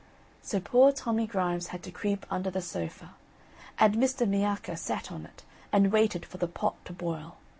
So 0.41 0.59
poor 0.59 0.91
Tommy 0.91 1.27
Grimes 1.27 1.67
had 1.67 1.83
to 1.83 1.91
creep 1.91 2.25
under 2.31 2.49
the 2.49 2.59
sofa, 2.59 3.13
and 3.77 3.97
Mr. 3.97 4.27
Miacca 4.27 4.75
sat 4.75 5.11
on 5.11 5.27
it 5.27 5.43
and 5.71 5.91
waited 5.93 6.25
for 6.25 6.39
the 6.39 6.47
pot 6.47 6.83
to 6.85 6.93
boil. 6.93 7.37